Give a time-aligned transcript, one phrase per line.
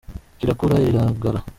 [0.39, 1.39] Rirakura riragara.